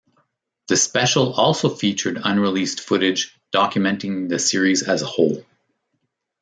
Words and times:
The 0.67 0.77
special 0.77 1.33
also 1.33 1.69
featured 1.75 2.19
unreleased 2.23 2.79
footage 2.79 3.39
documenting 3.53 4.29
the 4.29 4.39
series 4.39 4.81
as 4.81 5.03
a 5.03 5.05
whole. 5.05 5.45